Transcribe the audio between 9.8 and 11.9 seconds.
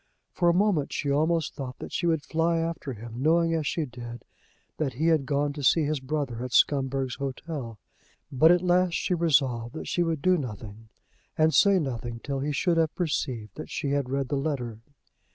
she would do nothing and say